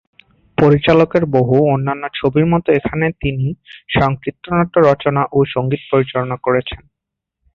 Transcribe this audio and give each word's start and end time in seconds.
পরিচালকের 0.57 1.23
বহু 1.35 1.55
অন্যান্য 1.73 2.03
ছবির 2.17 2.45
মতো 2.53 2.67
এখানেও 2.73 3.11
তিনি 3.21 3.45
স্বয়ং 3.89 4.11
চিত্রনাট্য 4.23 4.75
রচনা 4.89 5.21
ও 5.31 5.39
সঙ্গীত 5.53 5.81
পরিচালনা 5.91 6.37
করেছেন। 6.45 6.81